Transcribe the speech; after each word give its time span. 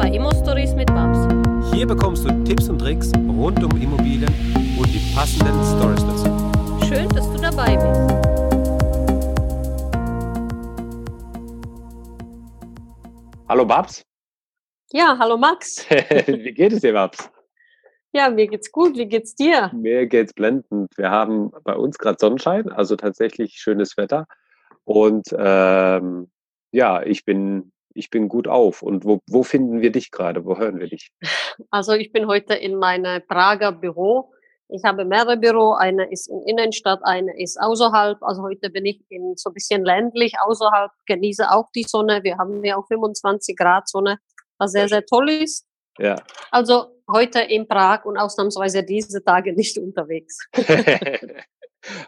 bei 0.00 0.08
Immo 0.12 0.30
Stories 0.32 0.74
mit 0.74 0.86
Babs. 0.86 1.28
Hier 1.74 1.86
bekommst 1.86 2.24
du 2.24 2.44
Tipps 2.44 2.70
und 2.70 2.78
Tricks 2.78 3.12
rund 3.14 3.62
um 3.62 3.70
Immobilien 3.82 4.32
und 4.78 4.86
die 4.86 5.14
passenden 5.14 5.62
Stories 5.62 6.02
dazu. 6.06 6.24
Schön, 6.88 7.06
dass 7.10 7.30
du 7.30 7.36
dabei 7.36 7.76
bist. 7.76 8.10
Hallo 13.46 13.66
Babs. 13.66 14.02
Ja, 14.92 15.18
hallo 15.18 15.36
Max. 15.36 15.84
Wie 15.90 16.52
geht 16.52 16.72
es 16.72 16.80
dir, 16.80 16.94
Babs? 16.94 17.30
Ja, 18.12 18.30
mir 18.30 18.48
geht's 18.48 18.72
gut. 18.72 18.96
Wie 18.96 19.06
geht's 19.06 19.34
dir? 19.34 19.70
Mir 19.74 20.06
geht's 20.06 20.32
blendend. 20.32 20.96
Wir 20.96 21.10
haben 21.10 21.50
bei 21.62 21.74
uns 21.76 21.98
gerade 21.98 22.16
Sonnenschein, 22.18 22.70
also 22.70 22.96
tatsächlich 22.96 23.56
schönes 23.58 23.98
Wetter. 23.98 24.24
Und 24.84 25.26
ähm, 25.36 26.30
ja, 26.72 27.02
ich 27.02 27.26
bin, 27.26 27.72
ich 27.94 28.10
bin 28.10 28.28
gut 28.28 28.48
auf. 28.48 28.82
Und 28.82 29.04
wo, 29.04 29.20
wo 29.28 29.42
finden 29.42 29.80
wir 29.80 29.92
dich 29.92 30.10
gerade? 30.10 30.44
Wo 30.44 30.58
hören 30.58 30.78
wir 30.78 30.88
dich? 30.88 31.12
Also 31.70 31.92
ich 31.92 32.12
bin 32.12 32.26
heute 32.26 32.54
in 32.54 32.76
meinem 32.76 33.22
Prager 33.26 33.72
Büro. 33.72 34.32
Ich 34.68 34.84
habe 34.84 35.04
mehrere 35.04 35.36
Büro. 35.36 35.72
Eine 35.72 36.10
ist 36.10 36.28
in 36.28 36.42
Innenstadt, 36.42 37.00
eine 37.02 37.40
ist 37.40 37.60
außerhalb. 37.60 38.22
Also 38.22 38.42
heute 38.42 38.70
bin 38.70 38.86
ich 38.86 39.02
in 39.08 39.34
so 39.36 39.50
ein 39.50 39.54
bisschen 39.54 39.84
ländlich 39.84 40.34
außerhalb, 40.40 40.92
genieße 41.06 41.50
auch 41.50 41.70
die 41.74 41.82
Sonne. 41.82 42.22
Wir 42.22 42.38
haben 42.38 42.64
ja 42.64 42.76
auch 42.76 42.86
25 42.86 43.56
Grad 43.56 43.88
Sonne, 43.88 44.18
was 44.58 44.72
sehr, 44.72 44.88
sehr 44.88 45.04
toll 45.04 45.28
ist. 45.30 45.66
Ja. 45.98 46.16
Also 46.50 47.02
heute 47.10 47.40
in 47.40 47.66
Prag 47.66 48.04
und 48.04 48.16
ausnahmsweise 48.16 48.84
diese 48.84 49.22
Tage 49.24 49.52
nicht 49.52 49.76
unterwegs. 49.82 50.38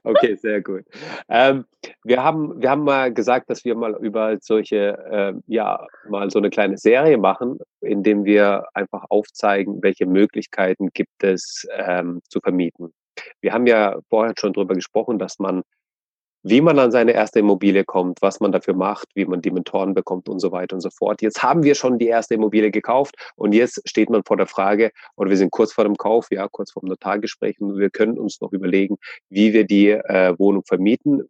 okay, 0.05 0.35
sehr 0.37 0.61
gut. 0.61 0.85
Ähm, 1.29 1.65
wir, 2.05 2.23
haben, 2.23 2.61
wir 2.61 2.71
haben 2.71 2.85
mal 2.85 3.13
gesagt, 3.13 3.51
dass 3.51 3.65
wir 3.65 3.75
mal 3.75 3.97
über 4.01 4.39
solche, 4.41 4.99
äh, 5.11 5.35
ja, 5.47 5.87
mal 6.09 6.31
so 6.31 6.39
eine 6.39 6.51
kleine 6.51 6.79
Serie 6.79 7.19
machen, 7.19 7.59
indem 7.81 8.25
wir 8.25 8.67
einfach 8.75 9.05
aufzeigen, 9.09 9.83
welche 9.83 10.07
Möglichkeiten 10.07 10.91
gibt 10.93 11.23
es 11.23 11.67
ähm, 11.77 12.21
zu 12.29 12.41
vermieten. 12.41 12.93
Wir 13.41 13.53
haben 13.53 13.67
ja 13.67 13.99
vorher 14.09 14.35
schon 14.39 14.53
darüber 14.53 14.75
gesprochen, 14.75 15.19
dass 15.19 15.39
man 15.39 15.63
wie 16.43 16.61
man 16.61 16.79
an 16.79 16.91
seine 16.91 17.13
erste 17.13 17.39
Immobilie 17.39 17.85
kommt, 17.85 18.21
was 18.21 18.41
man 18.41 18.53
dafür 18.53 18.75
macht, 18.75 19.09
wie 19.15 19.25
man 19.25 19.43
die 19.43 19.51
Mentoren 19.51 19.95
bekommt 19.95 20.29
und 20.29 20.41
so 20.41 20.53
weiter 20.53 20.75
und 20.75 20.81
so 20.81 20.91
fort. 20.91 21.23
Jetzt 21.23 21.43
haben 21.43 21.63
wir 21.63 21.75
schon 21.75 21.99
die 21.99 22.07
erste 22.07 22.35
Immobilie 22.35 22.71
gekauft 22.71 23.15
und 23.37 23.53
jetzt 23.53 23.81
steht 23.89 24.11
man 24.11 24.23
vor 24.25 24.37
der 24.37 24.47
Frage, 24.47 24.91
oder 25.17 25.31
wir 25.31 25.37
sind 25.37 25.51
kurz 25.51 25.73
vor 25.73 25.85
dem 25.85 25.97
Kauf, 25.97 26.27
ja, 26.31 26.49
kurz 26.49 26.73
vor 26.73 26.83
dem 26.83 26.89
Notargespräch 26.89 27.61
und 27.61 27.79
wir 27.79 27.91
können 27.91 28.19
uns 28.19 28.41
noch 28.41 28.53
überlegen, 28.53 28.97
wie 29.29 29.53
wir 29.53 29.65
die 29.65 29.91
äh, 29.91 30.35
Wohnung 30.39 30.65
vermieten. 30.65 31.23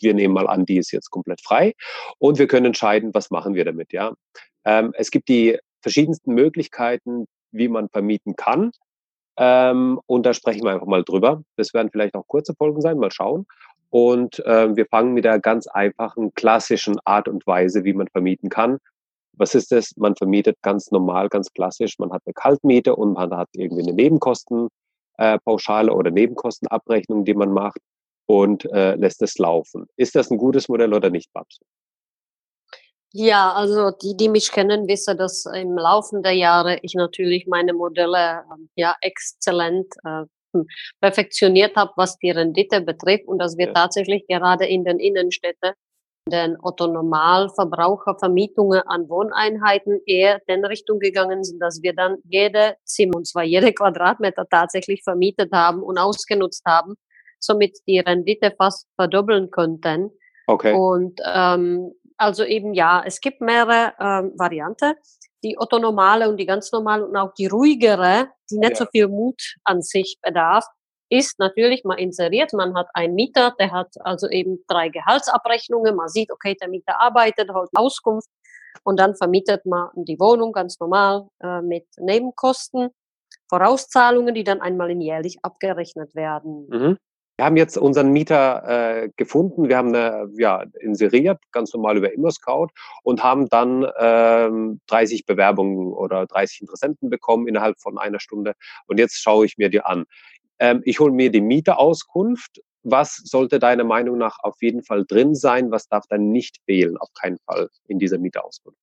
Wir 0.00 0.14
nehmen 0.14 0.34
mal 0.34 0.46
an, 0.46 0.66
die 0.66 0.78
ist 0.78 0.90
jetzt 0.90 1.10
komplett 1.10 1.40
frei 1.40 1.74
und 2.18 2.38
wir 2.38 2.46
können 2.46 2.66
entscheiden, 2.66 3.10
was 3.14 3.30
machen 3.30 3.54
wir 3.54 3.64
damit, 3.64 3.92
ja. 3.92 4.12
Ähm, 4.64 4.92
es 4.96 5.10
gibt 5.10 5.28
die 5.28 5.58
verschiedensten 5.80 6.34
Möglichkeiten, 6.34 7.26
wie 7.52 7.68
man 7.68 7.88
vermieten 7.88 8.36
kann. 8.36 8.72
Ähm, 9.36 9.98
und 10.06 10.26
da 10.26 10.34
sprechen 10.34 10.64
wir 10.64 10.72
einfach 10.72 10.86
mal 10.86 11.02
drüber. 11.02 11.42
Das 11.56 11.72
werden 11.72 11.88
vielleicht 11.90 12.14
auch 12.14 12.26
kurze 12.26 12.54
Folgen 12.54 12.82
sein, 12.82 12.98
mal 12.98 13.10
schauen. 13.10 13.46
Und 13.90 14.38
äh, 14.46 14.74
wir 14.74 14.86
fangen 14.86 15.14
mit 15.14 15.24
der 15.24 15.40
ganz 15.40 15.66
einfachen, 15.66 16.32
klassischen 16.34 16.98
Art 17.04 17.28
und 17.28 17.46
Weise, 17.46 17.84
wie 17.84 17.92
man 17.92 18.08
vermieten 18.08 18.48
kann. 18.48 18.78
Was 19.32 19.54
ist 19.54 19.72
das? 19.72 19.96
Man 19.96 20.14
vermietet 20.16 20.56
ganz 20.62 20.90
normal, 20.90 21.28
ganz 21.28 21.52
klassisch. 21.52 21.98
Man 21.98 22.12
hat 22.12 22.22
eine 22.24 22.34
Kaltmiete 22.34 22.94
und 22.94 23.14
man 23.14 23.34
hat 23.36 23.48
irgendwie 23.52 23.82
eine 23.82 23.92
Nebenkostenpauschale 23.92 25.90
äh, 25.90 25.94
oder 25.94 26.10
Nebenkostenabrechnung, 26.10 27.24
die 27.24 27.34
man 27.34 27.52
macht 27.52 27.80
und 28.26 28.64
äh, 28.66 28.94
lässt 28.94 29.22
es 29.22 29.38
laufen. 29.38 29.86
Ist 29.96 30.14
das 30.14 30.30
ein 30.30 30.38
gutes 30.38 30.68
Modell 30.68 30.94
oder 30.94 31.10
nicht, 31.10 31.32
Babs? 31.32 31.58
Ja, 33.12 33.52
also 33.54 33.90
die, 33.90 34.16
die 34.16 34.28
mich 34.28 34.52
kennen, 34.52 34.86
wissen, 34.86 35.18
dass 35.18 35.44
im 35.46 35.76
Laufe 35.76 36.20
der 36.22 36.32
Jahre 36.32 36.78
ich 36.82 36.94
natürlich 36.94 37.48
meine 37.48 37.72
Modelle 37.72 38.44
ähm, 38.54 38.68
ja 38.76 38.94
exzellent 39.00 39.92
äh, 40.04 40.26
perfektioniert 41.00 41.76
habe, 41.76 41.92
was 41.96 42.18
die 42.18 42.30
Rendite 42.30 42.80
betrifft 42.80 43.26
und 43.26 43.38
dass 43.38 43.56
wir 43.56 43.68
ja. 43.68 43.72
tatsächlich 43.72 44.26
gerade 44.26 44.66
in 44.66 44.84
den 44.84 44.98
Innenstädten 44.98 45.72
den 46.26 46.58
Otto-Normalverbrauchervermietungen 46.60 48.82
an 48.86 49.08
Wohneinheiten 49.08 50.00
eher 50.06 50.40
in 50.46 50.64
Richtung 50.64 50.98
gegangen 50.98 51.44
sind, 51.44 51.60
dass 51.60 51.82
wir 51.82 51.94
dann 51.94 52.16
jede 52.24 52.76
Zimmer, 52.84 53.16
und 53.16 53.26
zwar 53.26 53.44
jede 53.44 53.72
Quadratmeter 53.74 54.46
tatsächlich 54.48 55.02
vermietet 55.02 55.52
haben 55.52 55.82
und 55.82 55.98
ausgenutzt 55.98 56.64
haben, 56.66 56.94
somit 57.38 57.78
die 57.86 57.98
Rendite 57.98 58.54
fast 58.56 58.86
verdoppeln 58.96 59.50
könnten. 59.50 60.10
Okay. 60.46 60.72
Und 60.74 61.20
ähm, 61.24 61.92
also 62.16 62.44
eben 62.44 62.72
ja, 62.74 63.02
es 63.04 63.20
gibt 63.20 63.40
mehrere 63.40 63.94
ähm, 63.98 64.32
Varianten 64.36 64.94
die 65.42 65.56
Otto-Normale 65.58 66.28
und 66.28 66.36
die 66.36 66.46
ganz 66.46 66.70
normale 66.72 67.06
und 67.06 67.16
auch 67.16 67.32
die 67.34 67.46
ruhigere, 67.46 68.28
die 68.50 68.58
nicht 68.58 68.72
ja. 68.72 68.76
so 68.76 68.86
viel 68.90 69.08
Mut 69.08 69.40
an 69.64 69.82
sich 69.82 70.18
bedarf, 70.22 70.64
ist 71.10 71.38
natürlich 71.38 71.84
mal 71.84 71.98
inseriert. 71.98 72.52
Man 72.52 72.74
hat 72.76 72.88
einen 72.94 73.14
Mieter, 73.14 73.54
der 73.58 73.72
hat 73.72 73.94
also 74.00 74.28
eben 74.28 74.64
drei 74.68 74.88
Gehaltsabrechnungen. 74.88 75.96
Man 75.96 76.08
sieht, 76.08 76.30
okay, 76.30 76.56
der 76.60 76.68
Mieter 76.68 77.00
arbeitet, 77.00 77.50
holt 77.52 77.70
Auskunft 77.74 78.28
und 78.84 78.98
dann 78.98 79.16
vermietet 79.16 79.66
man 79.66 79.88
die 79.94 80.18
Wohnung 80.20 80.52
ganz 80.52 80.78
normal 80.78 81.28
äh, 81.42 81.60
mit 81.62 81.86
Nebenkosten, 81.98 82.90
Vorauszahlungen, 83.48 84.34
die 84.34 84.44
dann 84.44 84.60
einmal 84.60 84.90
in 84.90 85.00
jährlich 85.00 85.38
abgerechnet 85.42 86.14
werden. 86.14 86.68
Mhm. 86.68 86.96
Wir 87.40 87.46
haben 87.46 87.56
jetzt 87.56 87.78
unseren 87.78 88.12
Mieter 88.12 89.04
äh, 89.04 89.08
gefunden. 89.16 89.70
Wir 89.70 89.78
haben 89.78 89.94
eine, 89.94 90.28
ja, 90.36 90.62
inseriert, 90.78 91.40
ganz 91.52 91.72
normal 91.72 91.96
über 91.96 92.12
ImmoScout 92.12 92.68
und 93.02 93.22
haben 93.22 93.48
dann 93.48 93.86
ähm, 93.98 94.82
30 94.88 95.24
Bewerbungen 95.24 95.90
oder 95.94 96.26
30 96.26 96.60
Interessenten 96.60 97.08
bekommen 97.08 97.48
innerhalb 97.48 97.80
von 97.80 97.96
einer 97.96 98.20
Stunde. 98.20 98.52
Und 98.88 98.98
jetzt 98.98 99.22
schaue 99.22 99.46
ich 99.46 99.56
mir 99.56 99.70
die 99.70 99.80
an. 99.80 100.04
Ähm, 100.58 100.82
ich 100.84 101.00
hole 101.00 101.12
mir 101.12 101.30
die 101.30 101.40
Mieterauskunft. 101.40 102.60
Was 102.82 103.16
sollte 103.24 103.58
deiner 103.58 103.84
Meinung 103.84 104.18
nach 104.18 104.36
auf 104.42 104.56
jeden 104.60 104.82
Fall 104.82 105.06
drin 105.06 105.34
sein? 105.34 105.70
Was 105.70 105.88
darf 105.88 106.04
dann 106.10 106.30
nicht 106.30 106.58
fehlen? 106.66 106.98
Auf 106.98 107.08
keinen 107.18 107.38
Fall 107.46 107.70
in 107.88 107.98
dieser 107.98 108.18
Mieterauskunft. 108.18 108.76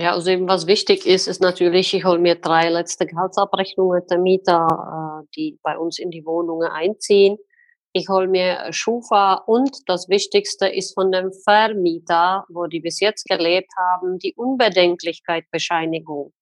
Ja, 0.00 0.12
also 0.12 0.30
eben 0.30 0.46
was 0.46 0.68
wichtig 0.68 1.06
ist, 1.06 1.26
ist 1.26 1.42
natürlich, 1.42 1.92
ich 1.92 2.04
hole 2.04 2.20
mir 2.20 2.36
drei 2.36 2.68
letzte 2.68 3.04
Gehaltsabrechnungen 3.04 4.06
der 4.08 4.18
Mieter, 4.18 5.24
äh, 5.24 5.26
die 5.34 5.58
bei 5.64 5.76
uns 5.76 5.98
in 5.98 6.12
die 6.12 6.24
Wohnungen 6.24 6.70
einziehen. 6.70 7.36
Ich 7.92 8.08
hole 8.08 8.28
mir 8.28 8.68
Schufa 8.70 9.34
und 9.34 9.76
das 9.86 10.08
Wichtigste 10.08 10.68
ist 10.68 10.94
von 10.94 11.10
dem 11.10 11.32
Vermieter, 11.32 12.44
wo 12.48 12.66
die 12.66 12.78
bis 12.78 13.00
jetzt 13.00 13.24
gelebt 13.24 13.72
haben, 13.76 14.20
die 14.20 14.34
Unbedenklichkeitsbescheinigung. 14.36 16.32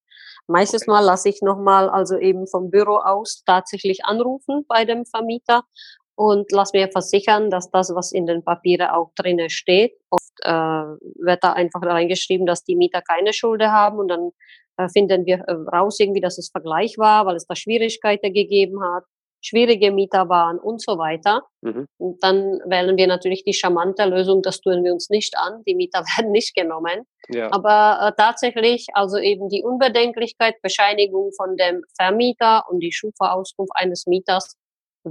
Meistens 0.48 0.82
okay. 0.82 0.90
mal 0.90 1.00
lasse 1.00 1.30
ich 1.30 1.40
nochmal 1.40 1.88
also 1.88 2.18
eben 2.18 2.46
vom 2.46 2.70
Büro 2.70 2.96
aus 2.96 3.42
tatsächlich 3.46 4.04
anrufen 4.04 4.66
bei 4.68 4.84
dem 4.84 5.06
Vermieter 5.06 5.62
und 6.16 6.50
lass 6.50 6.72
mir 6.72 6.88
versichern, 6.88 7.50
dass 7.50 7.70
das, 7.70 7.94
was 7.94 8.10
in 8.10 8.26
den 8.26 8.42
Papieren 8.42 8.88
auch 8.88 9.12
drinnen 9.14 9.50
steht, 9.50 9.92
oft 10.10 10.32
äh, 10.42 10.50
wird 10.50 11.44
da 11.44 11.52
einfach 11.52 11.82
reingeschrieben, 11.82 12.46
dass 12.46 12.64
die 12.64 12.74
Mieter 12.74 13.02
keine 13.02 13.32
Schulden 13.32 13.70
haben 13.70 13.98
und 13.98 14.08
dann 14.08 14.30
äh, 14.78 14.88
finden 14.88 15.26
wir 15.26 15.40
äh, 15.46 15.52
raus 15.52 16.00
irgendwie, 16.00 16.20
dass 16.20 16.38
es 16.38 16.50
Vergleich 16.50 16.96
war, 16.98 17.26
weil 17.26 17.36
es 17.36 17.46
da 17.46 17.54
Schwierigkeiten 17.54 18.32
gegeben 18.32 18.82
hat, 18.82 19.04
schwierige 19.42 19.92
Mieter 19.92 20.28
waren 20.28 20.58
und 20.58 20.82
so 20.82 20.98
weiter. 20.98 21.42
Mhm. 21.60 21.86
Und 21.98 22.22
dann 22.22 22.60
wählen 22.66 22.96
wir 22.96 23.06
natürlich 23.06 23.44
die 23.44 23.52
charmante 23.52 24.04
Lösung, 24.06 24.42
das 24.42 24.60
tun 24.60 24.84
wir 24.84 24.92
uns 24.92 25.10
nicht 25.10 25.36
an, 25.36 25.62
die 25.66 25.74
Mieter 25.74 26.00
werden 26.16 26.32
nicht 26.32 26.54
genommen. 26.54 27.02
Ja. 27.28 27.52
Aber 27.52 28.08
äh, 28.08 28.12
tatsächlich, 28.16 28.86
also 28.94 29.18
eben 29.18 29.48
die 29.48 29.62
Unbedenklichkeit, 29.62 30.54
Bescheinigung 30.62 31.32
von 31.36 31.56
dem 31.56 31.82
Vermieter 31.98 32.64
und 32.70 32.80
die 32.80 32.92
Schufa-Auskunft 32.92 33.72
eines 33.74 34.06
Mieters 34.06 34.56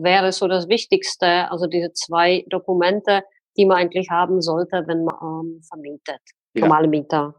wäre 0.03 0.31
so 0.31 0.47
das 0.47 0.67
Wichtigste, 0.67 1.49
also 1.51 1.67
diese 1.67 1.93
zwei 1.93 2.45
Dokumente, 2.49 3.23
die 3.57 3.65
man 3.65 3.77
eigentlich 3.77 4.09
haben 4.09 4.41
sollte, 4.41 4.83
wenn 4.87 5.03
man 5.05 5.15
ähm, 5.21 5.61
vermietet. 5.67 6.21
Ja. 6.53 6.61
Normale 6.61 6.87
Mieter. 6.87 7.35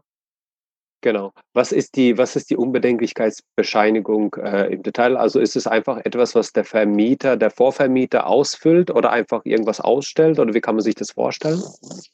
Genau. 1.01 1.31
Was 1.53 1.71
ist 1.71 1.95
die, 1.95 2.17
was 2.17 2.35
ist 2.35 2.49
die 2.49 2.57
Unbedenklichkeitsbescheinigung 2.57 4.35
äh, 4.41 4.73
im 4.73 4.81
Detail? 4.81 5.15
Also 5.15 5.39
ist 5.39 5.55
es 5.55 5.67
einfach 5.67 5.97
etwas, 6.03 6.33
was 6.33 6.53
der 6.53 6.63
Vermieter, 6.63 7.37
der 7.37 7.51
Vorvermieter 7.51 8.25
ausfüllt 8.25 8.89
oder 8.89 9.11
einfach 9.11 9.41
irgendwas 9.45 9.79
ausstellt 9.79 10.39
oder 10.39 10.55
wie 10.55 10.59
kann 10.59 10.75
man 10.75 10.83
sich 10.83 10.95
das 10.95 11.11
vorstellen? 11.11 11.61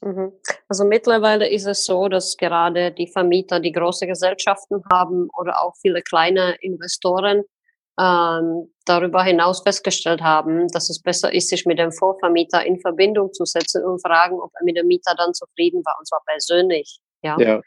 Mhm. 0.02 0.34
Also 0.68 0.84
mittlerweile 0.84 1.50
ist 1.50 1.66
es 1.66 1.86
so, 1.86 2.10
dass 2.10 2.36
gerade 2.36 2.92
die 2.92 3.08
Vermieter, 3.08 3.62
die 3.62 3.72
große 3.72 4.06
Gesellschaften 4.06 4.84
haben 4.92 5.30
oder 5.38 5.64
auch 5.64 5.76
viele 5.82 6.02
kleine 6.02 6.56
Investoren 6.60 7.44
ähm, 8.00 8.74
darüber 8.86 9.24
hinaus 9.24 9.62
festgestellt 9.62 10.22
haben, 10.22 10.68
dass 10.70 10.90
es 10.90 11.02
besser 11.02 11.34
ist, 11.34 11.50
sich 11.50 11.66
mit 11.66 11.80
dem 11.80 11.92
Vorvermieter 11.92 12.66
in 12.66 12.80
Verbindung 12.80 13.32
zu 13.34 13.46
setzen 13.46 13.84
und 13.86 14.02
fragen, 14.02 14.40
ob 14.40 14.52
er 14.60 14.66
mit 14.66 14.78
dem 14.78 14.88
Mieter 14.88 15.14
dann 15.18 15.34
zufrieden 15.34 15.84
war, 15.86 15.96
und 16.00 16.08
zwar 16.08 16.22
persönlich. 16.26 17.00
Ja. 17.22 17.38
ja. 17.40 17.62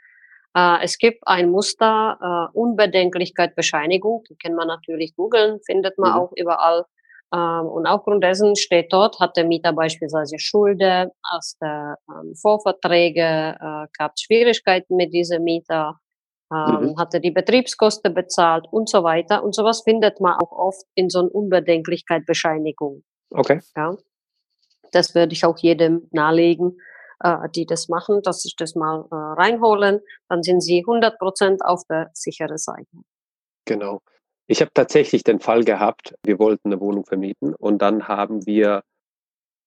Äh, 0.57 0.85
es 0.85 0.99
gibt 0.99 1.23
ein 1.27 1.51
Muster, 1.51 2.19
äh, 2.53 2.59
Unbedenklichkeit, 2.59 3.55
Bescheinigung, 3.55 4.25
die 4.29 4.37
kann 4.37 4.55
man 4.55 4.69
natürlich 4.69 5.15
googeln, 5.15 5.61
findet 5.65 5.97
man 5.99 6.13
mhm. 6.13 6.19
auch 6.19 6.33
überall. 6.37 6.85
Ähm, 7.33 7.67
und 7.67 7.87
aufgrund 7.87 8.25
dessen 8.25 8.57
steht 8.57 8.93
dort, 8.93 9.21
hat 9.21 9.37
der 9.37 9.45
Mieter 9.45 9.73
beispielsweise 9.73 10.39
Schulden, 10.39 11.11
aus 11.23 11.57
der 11.61 11.99
ähm, 12.09 12.35
Vorverträge, 12.35 13.57
äh, 13.61 13.87
gab 13.99 14.19
Schwierigkeiten 14.19 14.97
mit 14.97 15.13
diesem 15.13 15.43
Mieter, 15.45 15.99
ähm, 16.53 16.91
mhm. 16.91 16.99
hatte 16.99 17.21
die 17.21 17.31
Betriebskosten 17.31 18.15
bezahlt 18.15 18.67
und 18.71 18.89
so 18.89 19.03
weiter. 19.03 19.43
Und 19.43 19.55
sowas 19.55 19.83
findet 19.83 20.21
man 20.21 20.39
auch 20.39 20.53
oft 20.53 20.85
in 20.95 21.11
so 21.11 21.21
einer 21.21 21.35
Unbedenklichkeitsbescheinigung. 21.35 23.03
Okay. 23.31 23.61
Ja. 23.77 23.97
Das 24.93 25.15
würde 25.15 25.33
ich 25.33 25.45
auch 25.45 25.59
jedem 25.59 26.09
nahelegen, 26.13 26.79
äh, 27.21 27.49
die 27.55 27.67
das 27.67 27.89
machen, 27.89 28.23
dass 28.23 28.43
sich 28.43 28.55
das 28.57 28.75
mal 28.75 29.07
äh, 29.11 29.15
reinholen. 29.15 30.01
Dann 30.29 30.43
sind 30.43 30.61
sie 30.61 30.81
100 30.81 31.19
Prozent 31.19 31.65
auf 31.65 31.83
der 31.89 32.11
sicheren 32.13 32.59
Seite. 32.59 32.87
Genau. 33.65 34.01
Ich 34.47 34.61
habe 34.61 34.71
tatsächlich 34.73 35.25
den 35.25 35.41
Fall 35.41 35.65
gehabt, 35.65 36.15
wir 36.23 36.39
wollten 36.39 36.69
eine 36.69 36.81
Wohnung 36.81 37.05
vermieten 37.05 37.53
und 37.55 37.83
dann 37.83 38.07
haben 38.07 38.47
wir 38.47 38.85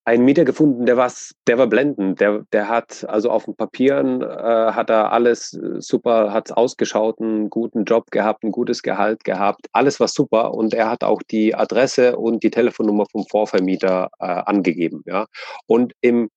einen 0.06 0.26
Mieter 0.26 0.46
gefunden, 0.46 0.86
der 0.86 0.98
war, 0.98 1.12
der 1.48 1.58
war 1.58 1.68
blendend. 1.68 2.20
Der, 2.20 2.44
der 2.52 2.68
hat 2.68 3.06
also 3.08 3.30
auf 3.30 3.46
den 3.46 3.56
Papieren 3.56 4.22
äh, 4.22 4.26
hat 4.26 4.90
er 4.90 5.12
alles 5.12 5.54
äh, 5.54 5.82
super, 5.82 6.34
hat 6.34 6.52
ausgeschaut, 6.52 7.22
einen 7.22 7.50
guten 7.50 7.84
Job 7.84 8.10
gehabt, 8.12 8.44
ein 8.44 8.52
gutes 8.52 8.82
Gehalt 8.82 9.24
gehabt, 9.24 9.68
alles 9.72 10.00
war 10.00 10.08
super 10.08 10.54
und 10.54 10.74
er 10.74 10.90
hat 10.90 11.04
auch 11.04 11.22
die 11.24 11.54
Adresse 11.54 12.18
und 12.18 12.44
die 12.44 12.50
Telefonnummer 12.50 13.06
vom 13.12 13.26
Vorvermieter 13.26 14.10
äh, 14.20 14.26
angegeben. 14.26 15.04
Ja. 15.06 15.26
Und 15.68 15.94
im 16.02 16.30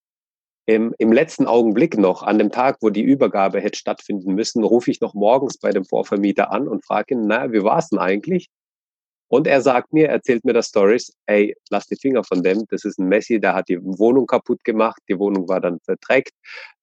im, 0.66 0.94
im 0.98 1.12
letzten 1.12 1.46
Augenblick 1.46 1.98
noch, 1.98 2.22
an 2.22 2.38
dem 2.38 2.52
Tag, 2.52 2.78
wo 2.82 2.90
die 2.90 3.02
Übergabe 3.02 3.60
hätte 3.60 3.78
stattfinden 3.78 4.34
müssen, 4.34 4.62
rufe 4.62 4.92
ich 4.92 5.00
noch 5.00 5.12
morgens 5.12 5.58
bei 5.58 5.70
dem 5.70 5.84
Vorvermieter 5.84 6.52
an 6.52 6.68
und 6.68 6.84
frage 6.84 7.14
ihn, 7.14 7.26
na, 7.26 7.52
wie 7.52 7.64
war 7.64 7.78
es 7.78 7.88
denn 7.88 7.98
eigentlich? 7.98 8.48
Und 9.32 9.46
er 9.46 9.62
sagt 9.62 9.94
mir, 9.94 10.10
erzählt 10.10 10.44
mir 10.44 10.52
das 10.52 10.66
Stories, 10.66 11.10
ey, 11.24 11.56
lass 11.70 11.86
die 11.86 11.96
Finger 11.96 12.22
von 12.22 12.42
dem, 12.42 12.66
das 12.68 12.84
ist 12.84 12.98
ein 12.98 13.08
Messi, 13.08 13.40
der 13.40 13.54
hat 13.54 13.66
die 13.70 13.82
Wohnung 13.82 14.26
kaputt 14.26 14.62
gemacht, 14.62 15.00
die 15.08 15.18
Wohnung 15.18 15.48
war 15.48 15.58
dann 15.58 15.80
verdreckt, 15.86 16.32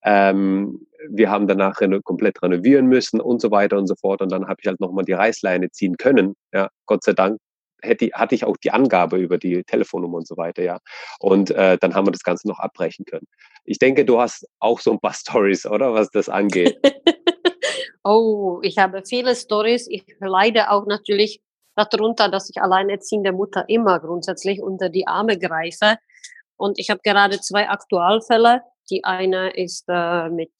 ähm, 0.02 0.84
wir 1.08 1.30
haben 1.30 1.46
danach 1.46 1.80
reno 1.80 2.00
komplett 2.02 2.42
renovieren 2.42 2.86
müssen 2.86 3.20
und 3.20 3.40
so 3.40 3.52
weiter 3.52 3.78
und 3.78 3.86
so 3.86 3.94
fort. 3.94 4.20
Und 4.20 4.32
dann 4.32 4.48
habe 4.48 4.56
ich 4.60 4.66
halt 4.66 4.80
nochmal 4.80 5.04
die 5.04 5.12
Reißleine 5.12 5.70
ziehen 5.70 5.96
können, 5.96 6.34
ja, 6.52 6.68
Gott 6.86 7.04
sei 7.04 7.12
Dank, 7.12 7.38
hätte, 7.82 8.10
hatte 8.14 8.34
ich 8.34 8.44
auch 8.44 8.56
die 8.56 8.72
Angabe 8.72 9.18
über 9.18 9.38
die 9.38 9.62
Telefonnummer 9.62 10.16
und 10.16 10.26
so 10.26 10.36
weiter, 10.36 10.64
ja. 10.64 10.80
Und 11.20 11.52
äh, 11.52 11.78
dann 11.80 11.94
haben 11.94 12.08
wir 12.08 12.12
das 12.12 12.24
Ganze 12.24 12.48
noch 12.48 12.58
abbrechen 12.58 13.04
können. 13.04 13.28
Ich 13.64 13.78
denke, 13.78 14.04
du 14.04 14.20
hast 14.20 14.44
auch 14.58 14.80
so 14.80 14.90
ein 14.90 14.98
paar 14.98 15.14
Stories, 15.14 15.66
oder, 15.66 15.94
was 15.94 16.10
das 16.10 16.28
angeht. 16.28 16.76
oh, 18.02 18.58
ich 18.64 18.76
habe 18.76 19.04
viele 19.06 19.36
Stories. 19.36 19.86
Ich 19.88 20.04
leide 20.18 20.72
auch 20.72 20.86
natürlich 20.86 21.40
darunter, 21.88 22.28
dass 22.28 22.50
ich 22.50 22.60
alleinerziehende 22.60 23.32
Mutter 23.32 23.64
immer 23.68 24.00
grundsätzlich 24.00 24.62
unter 24.62 24.88
die 24.88 25.06
Arme 25.06 25.38
greife. 25.38 25.96
Und 26.56 26.78
ich 26.78 26.90
habe 26.90 27.00
gerade 27.02 27.40
zwei 27.40 27.68
Aktualfälle. 27.68 28.62
Die 28.90 29.04
eine 29.04 29.50
ist 29.50 29.84
äh, 29.88 30.28
mit, 30.28 30.52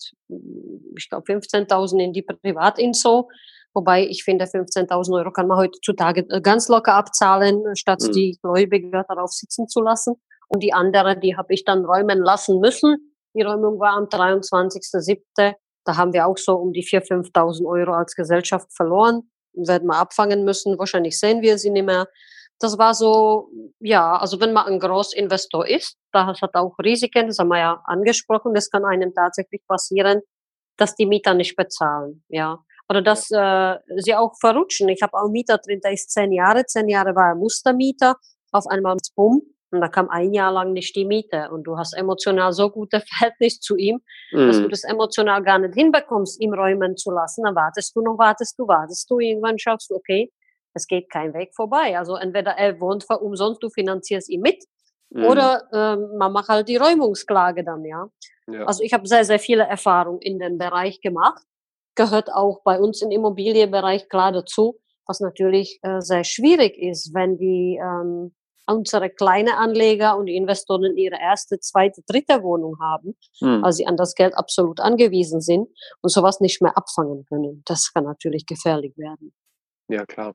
ich 0.97 1.09
glaube, 1.11 1.31
15.000 1.31 2.03
in 2.03 2.13
die 2.13 2.23
Privatinso. 2.23 3.29
Wobei 3.75 4.07
ich 4.07 4.25
finde, 4.25 4.47
15.000 4.47 5.15
Euro 5.19 5.31
kann 5.31 5.47
man 5.47 5.59
heutzutage 5.59 6.27
äh, 6.31 6.41
ganz 6.41 6.69
locker 6.69 6.95
abzahlen, 6.95 7.63
statt 7.77 8.01
mhm. 8.03 8.13
die 8.13 8.39
Gläubiger 8.43 9.05
darauf 9.09 9.31
sitzen 9.31 9.69
zu 9.69 9.81
lassen. 9.81 10.15
Und 10.49 10.63
die 10.63 10.73
andere, 10.73 11.19
die 11.19 11.37
habe 11.37 11.53
ich 11.53 11.65
dann 11.65 11.85
räumen 11.85 12.19
lassen 12.19 12.61
müssen. 12.61 13.15
Die 13.35 13.43
Räumung 13.43 13.79
war 13.79 13.93
am 13.93 14.05
23.07. 14.05 15.55
Da 15.85 15.97
haben 15.97 16.13
wir 16.13 16.27
auch 16.27 16.39
so 16.39 16.55
um 16.55 16.73
die 16.73 16.83
4.000, 16.83 17.33
5.000 17.33 17.67
Euro 17.67 17.93
als 17.93 18.15
Gesellschaft 18.15 18.75
verloren 18.75 19.30
werden 19.55 19.89
wir 19.89 19.97
abfangen 19.97 20.45
müssen. 20.45 20.79
Wahrscheinlich 20.79 21.19
sehen 21.19 21.43
wir 21.43 21.59
sie 21.59 21.71
nicht 21.71 21.87
mehr. 21.87 22.07
Das 22.59 22.77
war 22.77 22.93
so, 22.95 23.49
ja, 23.79 24.17
also 24.17 24.39
wenn 24.41 24.53
man 24.53 24.67
ein 24.67 24.79
Großinvestor 24.79 25.67
ist, 25.67 25.97
das 26.13 26.43
hat 26.43 26.55
auch 26.55 26.75
Risiken, 26.79 27.29
das 27.29 27.39
haben 27.39 27.49
wir 27.49 27.59
ja 27.59 27.83
angesprochen, 27.87 28.53
das 28.53 28.71
kann 28.71 28.85
einem 28.85 29.15
tatsächlich 29.15 29.63
passieren, 29.67 30.21
dass 30.77 30.95
die 30.95 31.07
Mieter 31.07 31.35
nicht 31.35 31.57
bezahlen, 31.57 32.23
ja. 32.29 32.59
Oder 32.89 33.03
dass 33.03 33.31
äh, 33.31 33.77
sie 33.99 34.15
auch 34.15 34.35
verrutschen. 34.41 34.89
Ich 34.89 35.01
habe 35.01 35.15
auch 35.15 35.25
einen 35.25 35.33
Mieter 35.33 35.59
drin, 35.59 35.81
der 35.83 35.93
ist 35.93 36.11
zehn 36.11 36.33
Jahre, 36.33 36.67
zehn 36.67 36.89
Jahre 36.89 37.15
war 37.15 37.29
er 37.29 37.35
Mustermieter, 37.37 38.17
auf 38.53 38.67
einmal 38.67 38.97
bumm, 39.15 39.43
und 39.71 39.81
da 39.81 39.89
kam 39.89 40.09
ein 40.09 40.33
Jahr 40.33 40.53
lang 40.53 40.73
nicht 40.73 40.97
die 40.97 41.05
Miete 41.05 41.51
und 41.51 41.65
du 41.65 41.77
hast 41.77 41.97
emotional 41.97 42.53
so 42.53 42.71
gute 42.71 43.01
Verhältnis 43.09 43.61
zu 43.61 43.77
ihm, 43.77 44.01
mhm. 44.33 44.47
dass 44.47 44.59
du 44.59 44.65
mhm. 44.65 44.71
das 44.71 44.85
emotional 44.85 45.43
gar 45.43 45.59
nicht 45.59 45.75
hinbekommst, 45.75 46.41
ihm 46.41 46.53
räumen 46.53 46.97
zu 46.97 47.11
lassen. 47.11 47.45
Dann 47.45 47.55
wartest 47.55 47.95
du 47.95 48.03
noch, 48.03 48.19
wartest 48.19 48.59
du, 48.59 48.67
wartest 48.67 49.09
du. 49.11 49.19
Irgendwann 49.21 49.59
schaust 49.59 49.91
du, 49.91 49.95
okay, 49.95 50.33
es 50.75 50.87
geht 50.87 51.11
kein 51.11 51.35
Weg 51.35 51.55
vorbei. 51.55 51.99
Also 51.99 52.17
entweder 52.17 52.53
er 52.53 52.81
wohnt 52.81 53.05
für 53.05 53.19
umsonst, 53.19 53.63
du 53.63 53.71
finanzierst 53.71 54.29
ihn 54.29 54.41
mit, 54.41 54.65
mhm. 55.11 55.25
oder 55.25 55.69
ähm, 55.73 56.17
man 56.19 56.33
macht 56.33 56.49
halt 56.49 56.69
die 56.69 56.77
Räumungsklage 56.77 57.65
dann, 57.65 57.85
ja. 57.85 58.09
ja. 58.49 58.65
Also 58.65 58.83
ich 58.83 58.93
habe 58.93 59.07
sehr, 59.07 59.25
sehr 59.25 59.39
viele 59.39 59.65
Erfahrungen 59.65 60.21
in 60.21 60.39
dem 60.39 60.59
Bereich 60.59 61.01
gemacht. 61.01 61.43
Gehört 61.95 62.33
auch 62.33 62.63
bei 62.65 62.81
uns 62.81 63.03
im 63.03 63.11
Immobilienbereich 63.11 64.09
klar 64.09 64.33
dazu, 64.33 64.79
was 65.07 65.21
natürlich 65.21 65.81
äh, 65.83 66.01
sehr 66.01 66.25
schwierig 66.25 66.79
ist, 66.79 67.13
wenn 67.15 67.37
die 67.37 67.81
ähm, 67.83 68.33
unsere 68.71 69.11
kleinen 69.11 69.55
Anleger 69.55 70.17
und 70.17 70.29
Investoren 70.29 70.97
ihre 70.97 71.19
erste, 71.21 71.59
zweite, 71.61 72.03
dritte 72.07 72.43
Wohnung 72.43 72.79
haben, 72.81 73.17
mhm. 73.41 73.63
weil 73.63 73.73
sie 73.73 73.87
an 73.87 73.97
das 73.97 74.15
Geld 74.15 74.35
absolut 74.37 74.81
angewiesen 74.81 75.41
sind 75.41 75.69
und 76.01 76.11
sowas 76.11 76.41
nicht 76.41 76.63
mehr 76.63 76.77
abfangen 76.77 77.25
können. 77.27 77.63
Das 77.67 77.93
kann 77.93 78.05
natürlich 78.05 78.47
gefährlich 78.47 78.97
werden. 78.97 79.33
Ja, 79.89 80.07
klar. 80.07 80.35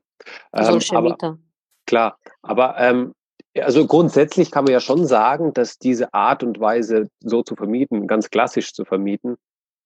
Ähm, 0.52 0.80
aber, 0.92 1.38
klar, 1.86 2.18
aber 2.42 2.76
ähm, 2.78 3.12
also 3.58 3.86
grundsätzlich 3.86 4.50
kann 4.50 4.64
man 4.64 4.72
ja 4.72 4.80
schon 4.80 5.06
sagen, 5.06 5.54
dass 5.54 5.78
diese 5.78 6.12
Art 6.12 6.42
und 6.42 6.60
Weise, 6.60 7.08
so 7.20 7.42
zu 7.42 7.56
vermieten, 7.56 8.06
ganz 8.06 8.28
klassisch 8.30 8.74
zu 8.74 8.84
vermieten, 8.84 9.36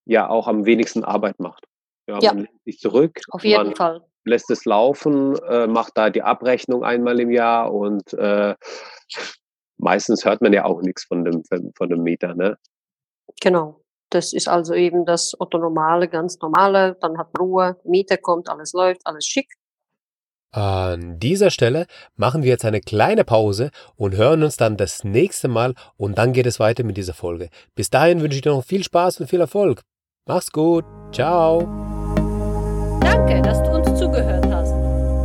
ja 0.06 0.29
auch 0.29 0.49
am 0.49 0.67
wenigsten 0.67 1.05
Arbeit 1.05 1.38
macht. 1.38 1.67
Ja, 2.08 2.19
ja. 2.20 2.32
man 2.32 2.43
lässt 2.43 2.64
sich 2.64 2.79
zurück. 2.79 3.20
Auf 3.31 3.44
jeden 3.44 3.76
Fall 3.76 4.02
lässt 4.30 4.50
es 4.50 4.64
laufen, 4.64 5.36
äh, 5.48 5.66
macht 5.66 5.92
da 5.96 6.08
die 6.10 6.22
Abrechnung 6.22 6.82
einmal 6.84 7.20
im 7.20 7.30
Jahr 7.30 7.72
und 7.72 8.12
äh, 8.14 8.54
meistens 9.76 10.24
hört 10.24 10.40
man 10.40 10.52
ja 10.52 10.64
auch 10.64 10.80
nichts 10.82 11.04
von 11.04 11.24
dem, 11.24 11.42
von 11.76 11.88
dem 11.88 12.02
Mieter. 12.02 12.34
Ne? 12.34 12.56
Genau. 13.40 13.80
Das 14.12 14.32
ist 14.32 14.48
also 14.48 14.74
eben 14.74 15.04
das 15.04 15.34
Otto 15.38 15.58
Normale, 15.58 16.08
ganz 16.08 16.38
normale. 16.40 16.96
Dann 17.00 17.16
hat 17.16 17.28
Ruhe, 17.38 17.76
Miete 17.84 18.18
kommt, 18.18 18.48
alles 18.48 18.72
läuft, 18.72 19.02
alles 19.04 19.24
schick. 19.24 19.54
An 20.52 21.20
dieser 21.20 21.50
Stelle 21.50 21.86
machen 22.16 22.42
wir 22.42 22.50
jetzt 22.50 22.64
eine 22.64 22.80
kleine 22.80 23.24
Pause 23.24 23.70
und 23.94 24.16
hören 24.16 24.42
uns 24.42 24.56
dann 24.56 24.76
das 24.76 25.04
nächste 25.04 25.46
Mal 25.46 25.74
und 25.96 26.18
dann 26.18 26.32
geht 26.32 26.46
es 26.46 26.58
weiter 26.58 26.82
mit 26.82 26.96
dieser 26.96 27.14
Folge. 27.14 27.50
Bis 27.76 27.88
dahin 27.88 28.20
wünsche 28.20 28.36
ich 28.36 28.42
dir 28.42 28.50
noch 28.50 28.64
viel 28.64 28.82
Spaß 28.82 29.20
und 29.20 29.28
viel 29.28 29.40
Erfolg. 29.40 29.82
Mach's 30.26 30.50
gut. 30.50 30.84
Ciao. 31.12 31.60
Danke, 33.00 33.40